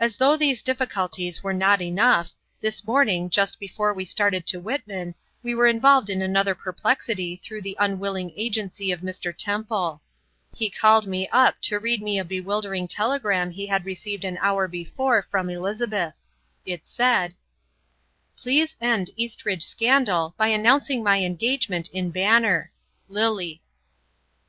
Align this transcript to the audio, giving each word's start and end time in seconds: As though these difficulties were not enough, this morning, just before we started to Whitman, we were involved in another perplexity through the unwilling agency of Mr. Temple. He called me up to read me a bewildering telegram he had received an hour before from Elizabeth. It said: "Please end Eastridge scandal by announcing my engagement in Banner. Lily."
As 0.00 0.16
though 0.16 0.36
these 0.36 0.64
difficulties 0.64 1.44
were 1.44 1.52
not 1.52 1.80
enough, 1.80 2.32
this 2.60 2.84
morning, 2.84 3.30
just 3.30 3.60
before 3.60 3.94
we 3.94 4.04
started 4.04 4.48
to 4.48 4.58
Whitman, 4.58 5.14
we 5.44 5.54
were 5.54 5.68
involved 5.68 6.10
in 6.10 6.20
another 6.20 6.56
perplexity 6.56 7.36
through 7.36 7.62
the 7.62 7.76
unwilling 7.78 8.32
agency 8.34 8.90
of 8.90 9.00
Mr. 9.02 9.32
Temple. 9.32 10.02
He 10.56 10.68
called 10.70 11.06
me 11.06 11.28
up 11.30 11.60
to 11.62 11.78
read 11.78 12.02
me 12.02 12.18
a 12.18 12.24
bewildering 12.24 12.88
telegram 12.88 13.52
he 13.52 13.66
had 13.68 13.84
received 13.84 14.24
an 14.24 14.38
hour 14.38 14.66
before 14.66 15.24
from 15.30 15.48
Elizabeth. 15.48 16.26
It 16.66 16.84
said: 16.84 17.34
"Please 18.36 18.74
end 18.80 19.10
Eastridge 19.14 19.62
scandal 19.62 20.34
by 20.36 20.48
announcing 20.48 21.00
my 21.04 21.22
engagement 21.22 21.88
in 21.90 22.10
Banner. 22.10 22.72
Lily." 23.08 23.62